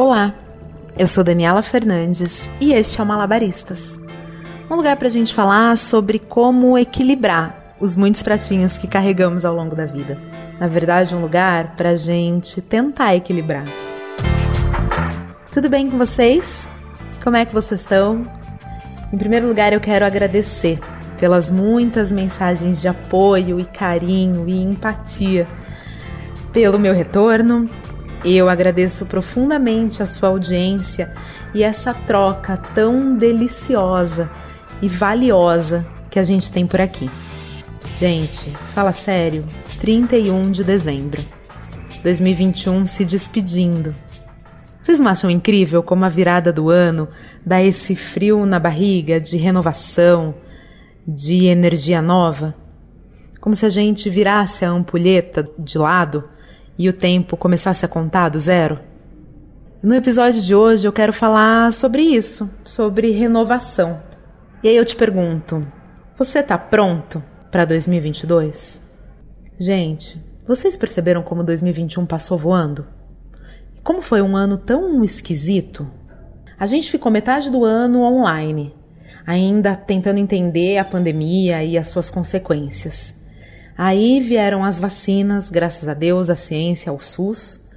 [0.00, 0.32] Olá,
[0.96, 3.98] eu sou Daniela Fernandes e este é o Malabaristas
[4.70, 9.52] um lugar para a gente falar sobre como equilibrar os muitos pratinhos que carregamos ao
[9.56, 10.16] longo da vida.
[10.60, 13.64] Na verdade, um lugar para a gente tentar equilibrar.
[15.50, 16.68] Tudo bem com vocês?
[17.20, 18.24] Como é que vocês estão?
[19.12, 20.78] Em primeiro lugar, eu quero agradecer
[21.18, 25.48] pelas muitas mensagens de apoio e carinho e empatia
[26.52, 27.68] pelo meu retorno.
[28.24, 31.12] Eu agradeço profundamente a sua audiência
[31.54, 34.30] e essa troca tão deliciosa
[34.82, 37.08] e valiosa que a gente tem por aqui.
[37.98, 39.44] Gente, fala sério,
[39.80, 41.22] 31 de dezembro.
[42.02, 43.92] 2021 se despedindo.
[44.82, 47.08] Vocês não acham incrível como a virada do ano
[47.44, 50.34] dá esse frio na barriga de renovação,
[51.06, 52.54] de energia nova?
[53.40, 56.24] Como se a gente virasse a ampulheta de lado
[56.78, 58.78] e o tempo começasse a contar do zero?
[59.82, 64.00] No episódio de hoje eu quero falar sobre isso, sobre renovação.
[64.62, 65.60] E aí eu te pergunto:
[66.16, 68.82] você está pronto para 2022?
[69.58, 72.86] Gente, vocês perceberam como 2021 passou voando?
[73.82, 75.88] Como foi um ano tão esquisito?
[76.58, 78.74] A gente ficou metade do ano online,
[79.26, 83.18] ainda tentando entender a pandemia e as suas consequências.
[83.78, 87.68] Aí vieram as vacinas, graças a Deus, a ciência, ao SUS,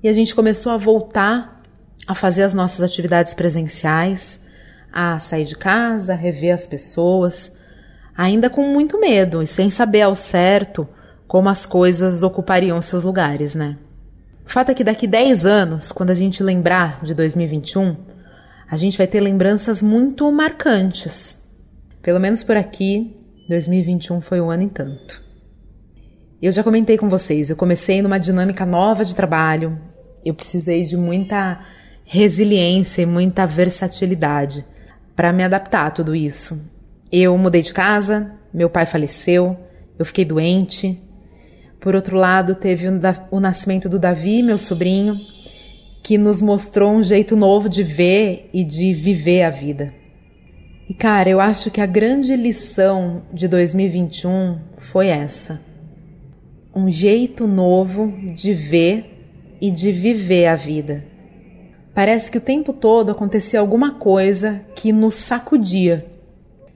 [0.00, 1.60] e a gente começou a voltar
[2.06, 4.44] a fazer as nossas atividades presenciais,
[4.92, 7.56] a sair de casa, a rever as pessoas,
[8.16, 10.86] ainda com muito medo e sem saber ao certo
[11.26, 13.76] como as coisas ocupariam seus lugares, né?
[14.46, 17.96] O fato é que daqui 10 anos, quando a gente lembrar de 2021,
[18.70, 21.42] a gente vai ter lembranças muito marcantes.
[22.00, 23.16] Pelo menos por aqui,
[23.48, 25.23] 2021 foi um ano em tanto.
[26.44, 29.80] Eu já comentei com vocês, eu comecei numa dinâmica nova de trabalho,
[30.22, 31.64] eu precisei de muita
[32.04, 34.62] resiliência e muita versatilidade
[35.16, 36.62] para me adaptar a tudo isso.
[37.10, 39.56] Eu mudei de casa, meu pai faleceu,
[39.98, 41.02] eu fiquei doente.
[41.80, 42.88] Por outro lado, teve
[43.30, 45.16] o nascimento do Davi, meu sobrinho,
[46.02, 49.94] que nos mostrou um jeito novo de ver e de viver a vida.
[50.90, 55.72] E cara, eu acho que a grande lição de 2021 foi essa.
[56.74, 61.04] Um jeito novo de ver e de viver a vida.
[61.94, 66.04] Parece que o tempo todo acontecia alguma coisa que nos sacudia,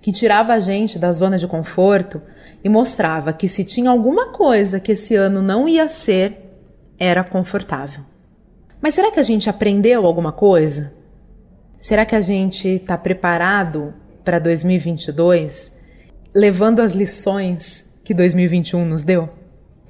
[0.01, 2.23] que tirava a gente da zona de conforto
[2.63, 6.55] e mostrava que se tinha alguma coisa que esse ano não ia ser,
[6.99, 8.05] era confortável.
[8.81, 10.95] Mas será que a gente aprendeu alguma coisa?
[11.81, 13.93] Será que a gente está preparado
[14.25, 15.77] para 2022,
[16.35, 19.38] levando as lições que 2021 nos deu?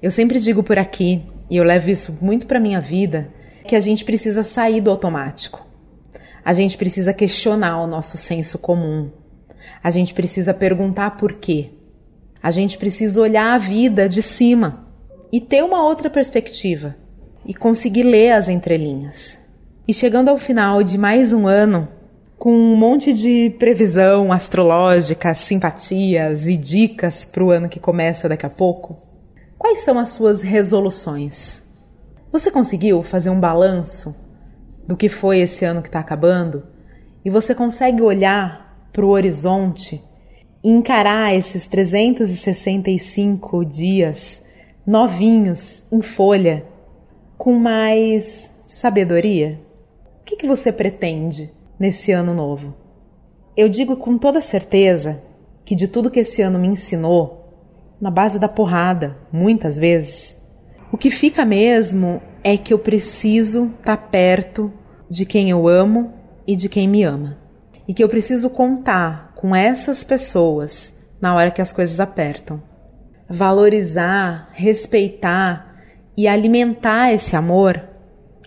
[0.00, 3.28] Eu sempre digo por aqui, e eu levo isso muito para minha vida,
[3.66, 5.66] que a gente precisa sair do automático.
[6.44, 9.10] A gente precisa questionar o nosso senso comum.
[9.82, 11.70] A gente precisa perguntar por quê.
[12.40, 14.86] A gente precisa olhar a vida de cima
[15.32, 16.96] e ter uma outra perspectiva
[17.44, 19.38] e conseguir ler as entrelinhas.
[19.86, 21.88] E chegando ao final de mais um ano,
[22.38, 28.46] com um monte de previsão astrológica, simpatias e dicas para o ano que começa daqui
[28.46, 28.96] a pouco,
[29.58, 31.62] quais são as suas resoluções?
[32.30, 34.14] Você conseguiu fazer um balanço
[34.86, 36.62] do que foi esse ano que está acabando?
[37.24, 40.02] E você consegue olhar para o horizonte
[40.62, 44.42] e encarar esses 365 dias
[44.86, 46.64] novinhos em folha
[47.36, 49.60] com mais sabedoria?
[50.20, 52.74] O que, que você pretende nesse ano novo?
[53.56, 55.22] Eu digo com toda certeza
[55.64, 57.37] que de tudo que esse ano me ensinou,
[58.00, 60.36] na base da porrada, muitas vezes,
[60.92, 64.72] o que fica mesmo é que eu preciso estar tá perto
[65.10, 66.14] de quem eu amo
[66.46, 67.36] e de quem me ama.
[67.86, 72.62] E que eu preciso contar com essas pessoas na hora que as coisas apertam.
[73.28, 75.76] Valorizar, respeitar
[76.16, 77.82] e alimentar esse amor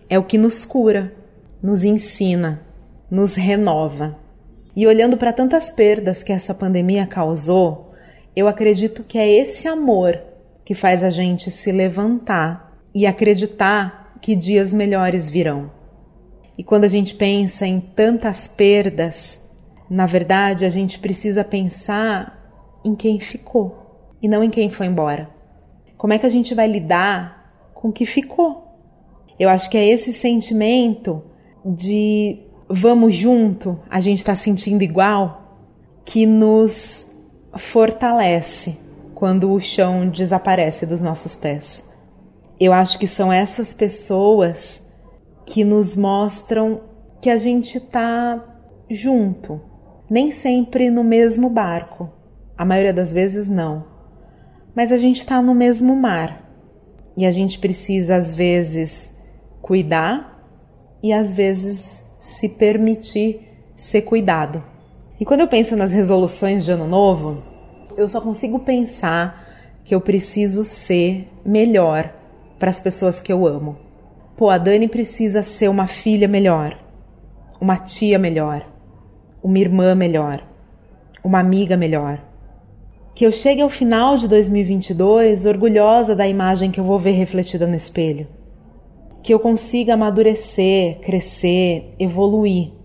[0.09, 1.13] é o que nos cura,
[1.61, 2.61] nos ensina,
[3.09, 4.17] nos renova.
[4.75, 7.90] E olhando para tantas perdas que essa pandemia causou,
[8.35, 10.21] eu acredito que é esse amor
[10.63, 15.71] que faz a gente se levantar e acreditar que dias melhores virão.
[16.57, 19.41] E quando a gente pensa em tantas perdas,
[19.89, 22.39] na verdade a gente precisa pensar
[22.85, 25.29] em quem ficou e não em quem foi embora.
[25.97, 28.67] Como é que a gente vai lidar com o que ficou?
[29.39, 31.23] Eu acho que é esse sentimento
[31.65, 32.39] de
[32.69, 35.59] vamos junto, a gente está sentindo igual,
[36.05, 37.10] que nos
[37.57, 38.77] fortalece
[39.13, 41.85] quando o chão desaparece dos nossos pés.
[42.59, 44.83] Eu acho que são essas pessoas
[45.45, 46.81] que nos mostram
[47.21, 48.43] que a gente está
[48.89, 49.61] junto,
[50.09, 52.09] nem sempre no mesmo barco,
[52.57, 53.85] a maioria das vezes não,
[54.75, 56.49] mas a gente está no mesmo mar
[57.17, 59.15] e a gente precisa às vezes
[59.61, 60.45] cuidar
[61.03, 64.70] e às vezes se permitir ser cuidado.
[65.21, 67.43] E quando eu penso nas resoluções de ano novo,
[67.95, 69.47] eu só consigo pensar
[69.83, 72.11] que eu preciso ser melhor
[72.57, 73.77] para as pessoas que eu amo.
[74.35, 76.75] Pô, a Dani precisa ser uma filha melhor,
[77.61, 78.65] uma tia melhor,
[79.43, 80.43] uma irmã melhor,
[81.23, 82.19] uma amiga melhor.
[83.13, 87.67] Que eu chegue ao final de 2022 orgulhosa da imagem que eu vou ver refletida
[87.67, 88.25] no espelho.
[89.21, 92.80] Que eu consiga amadurecer, crescer, evoluir.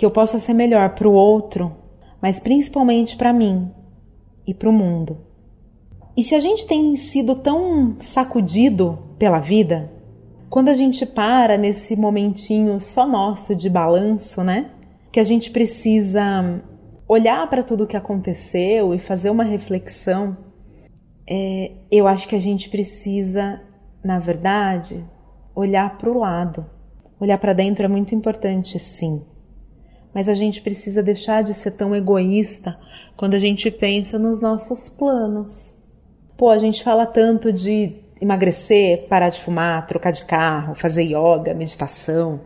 [0.00, 1.76] Que eu possa ser melhor para o outro,
[2.22, 3.70] mas principalmente para mim
[4.46, 5.18] e para o mundo.
[6.16, 9.92] E se a gente tem sido tão sacudido pela vida,
[10.48, 14.70] quando a gente para nesse momentinho só nosso de balanço, né?
[15.12, 16.62] Que a gente precisa
[17.06, 20.34] olhar para tudo o que aconteceu e fazer uma reflexão,
[21.28, 23.60] é, eu acho que a gente precisa,
[24.02, 25.04] na verdade,
[25.54, 26.64] olhar para o lado.
[27.20, 29.20] Olhar para dentro é muito importante, sim.
[30.14, 32.78] Mas a gente precisa deixar de ser tão egoísta
[33.16, 35.78] quando a gente pensa nos nossos planos.
[36.36, 41.54] Pô, a gente fala tanto de emagrecer, parar de fumar, trocar de carro, fazer yoga,
[41.54, 42.40] meditação.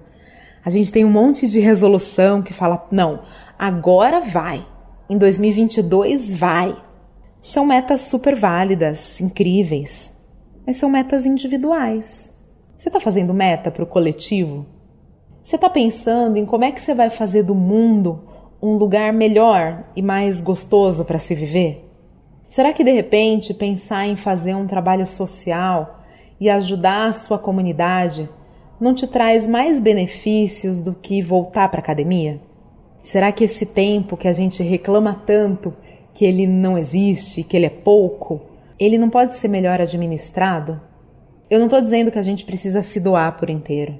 [0.64, 3.22] A gente tem um monte de resolução que fala: não,
[3.58, 4.67] agora vai.
[5.08, 6.76] Em 2022 vai.
[7.40, 10.17] São metas super válidas, incríveis,
[10.67, 12.34] mas são metas individuais.
[12.78, 14.67] Você está fazendo meta para o coletivo?
[15.44, 18.19] Você está pensando em como é que você vai fazer do mundo
[18.62, 21.87] um lugar melhor e mais gostoso para se viver?
[22.49, 26.00] Será que de repente pensar em fazer um trabalho social
[26.41, 28.26] e ajudar a sua comunidade
[28.81, 32.41] não te traz mais benefícios do que voltar para a academia?
[33.02, 35.75] Será que esse tempo que a gente reclama tanto
[36.14, 38.41] que ele não existe, que ele é pouco,
[38.81, 40.81] ele não pode ser melhor administrado?
[41.50, 43.99] Eu não estou dizendo que a gente precisa se doar por inteiro.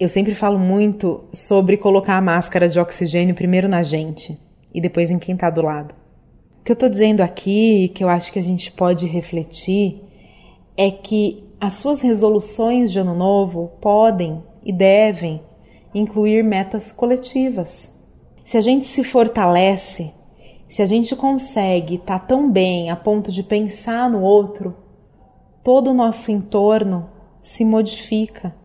[0.00, 4.40] Eu sempre falo muito sobre colocar a máscara de oxigênio primeiro na gente
[4.72, 5.94] e depois em quem está do lado.
[6.58, 10.02] O que eu estou dizendo aqui, que eu acho que a gente pode refletir,
[10.74, 15.42] é que as suas resoluções de ano novo podem e devem
[15.94, 17.94] incluir metas coletivas.
[18.42, 20.14] Se a gente se fortalece,
[20.66, 24.74] se a gente consegue estar tá tão bem a ponto de pensar no outro,
[25.62, 27.10] todo o nosso entorno
[27.42, 28.58] se modifica,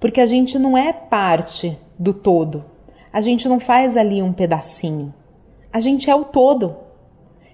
[0.00, 2.64] porque a gente não é parte do todo.
[3.12, 5.14] A gente não faz ali um pedacinho.
[5.72, 6.76] A gente é o todo.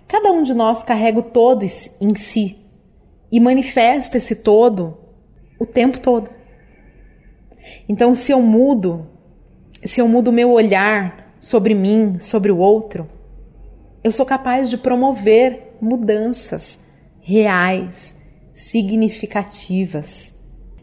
[0.08, 2.58] Cada um de nós carrega o todo em si
[3.30, 4.98] e manifesta esse todo
[5.58, 6.30] o tempo todo.
[7.88, 9.06] Então, se eu mudo,
[9.84, 13.08] se eu mudo o meu olhar sobre mim, sobre o outro,
[14.02, 16.80] eu sou capaz de promover mudanças
[17.20, 18.16] reais,
[18.54, 20.34] significativas.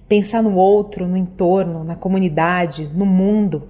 [0.07, 3.69] Pensar no outro, no entorno, na comunidade, no mundo,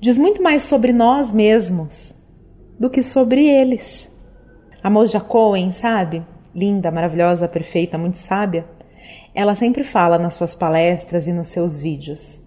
[0.00, 2.14] diz muito mais sobre nós mesmos
[2.78, 4.10] do que sobre eles.
[4.82, 6.24] A Moja Cohen, sabe?
[6.54, 8.64] Linda, maravilhosa, perfeita, muito sábia.
[9.34, 12.46] Ela sempre fala nas suas palestras e nos seus vídeos: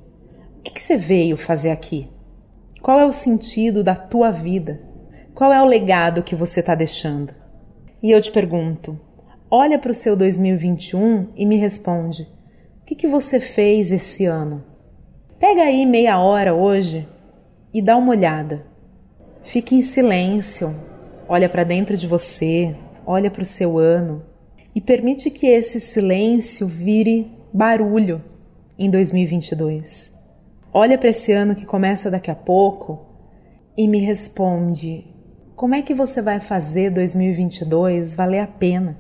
[0.60, 2.10] O que, que você veio fazer aqui?
[2.82, 4.82] Qual é o sentido da tua vida?
[5.36, 7.34] Qual é o legado que você está deixando?
[8.01, 9.00] E eu te pergunto:
[9.51, 12.27] olha para o seu 2021 e me responde:
[12.88, 14.63] que, que você fez esse ano?
[15.38, 17.06] Pega aí meia hora hoje
[17.74, 18.65] e dá uma olhada.
[19.44, 20.74] Fique em silêncio,
[21.27, 22.74] olha para dentro de você,
[23.06, 24.24] olha para o seu ano
[24.74, 28.22] e permite que esse silêncio vire barulho
[28.79, 30.15] em 2022.
[30.74, 33.06] Olha para esse ano que começa daqui a pouco
[33.77, 35.06] e me responde:
[35.58, 38.98] como é que você vai fazer 2022 valer a pena?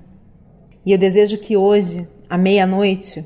[0.85, 3.25] E eu desejo que hoje, à meia-noite,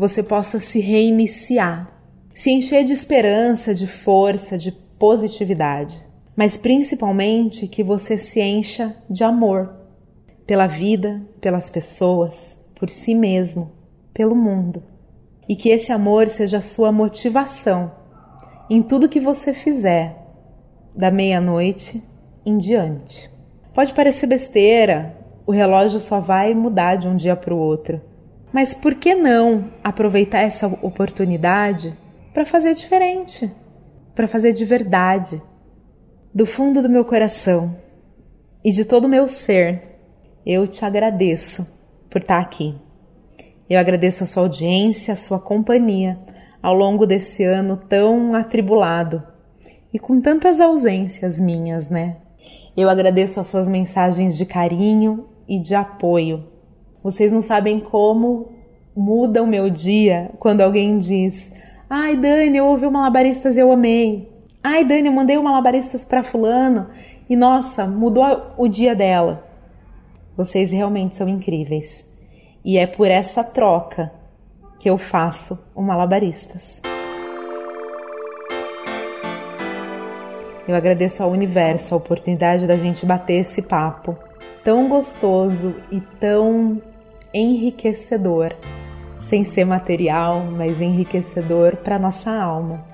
[0.00, 1.88] você possa se reiniciar,
[2.34, 9.22] se encher de esperança, de força, de positividade mas principalmente que você se encha de
[9.22, 9.78] amor
[10.46, 13.72] pela vida, pelas pessoas, por si mesmo,
[14.14, 14.82] pelo mundo.
[15.46, 17.92] E que esse amor seja a sua motivação
[18.70, 20.16] em tudo que você fizer,
[20.96, 22.02] da meia-noite
[22.46, 23.30] em diante.
[23.74, 25.14] Pode parecer besteira,
[25.46, 28.00] o relógio só vai mudar de um dia para o outro.
[28.52, 31.96] Mas por que não aproveitar essa oportunidade
[32.34, 33.50] para fazer diferente,
[34.14, 35.40] para fazer de verdade?
[36.34, 37.76] Do fundo do meu coração
[38.64, 39.98] e de todo o meu ser,
[40.44, 41.66] eu te agradeço
[42.08, 42.74] por estar aqui.
[43.68, 46.18] Eu agradeço a sua audiência, a sua companhia
[46.62, 49.22] ao longo desse ano tão atribulado
[49.92, 52.16] e com tantas ausências minhas, né?
[52.76, 56.44] Eu agradeço as suas mensagens de carinho e de apoio.
[57.02, 58.52] Vocês não sabem como
[58.94, 61.52] muda o meu dia quando alguém diz:
[61.88, 64.30] Ai, Dani, eu ouvi o Malabaristas e eu amei.
[64.62, 66.88] Ai, Dani, eu mandei o Malabaristas para Fulano
[67.28, 69.46] e nossa, mudou o dia dela.
[70.36, 72.08] Vocês realmente são incríveis.
[72.64, 74.12] E é por essa troca
[74.78, 76.82] que eu faço o Malabaristas.
[80.68, 84.16] Eu agradeço ao universo a oportunidade da gente bater esse papo
[84.62, 86.80] tão gostoso e tão
[87.32, 88.54] enriquecedor,
[89.18, 92.84] sem ser material, mas enriquecedor para nossa alma.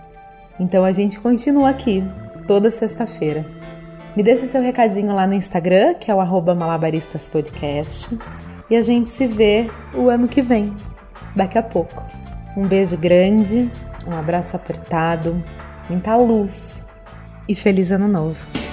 [0.59, 2.03] Então a gente continua aqui
[2.47, 3.47] toda sexta-feira.
[4.17, 8.19] Me deixa seu recadinho lá no Instagram, que é o malabaristaspodcast,
[8.71, 10.75] e a gente se vê o ano que vem,
[11.35, 12.03] daqui a pouco.
[12.57, 13.71] Um beijo grande,
[14.07, 15.43] um abraço apertado,
[15.91, 16.87] muita luz
[17.47, 18.66] e feliz ano novo!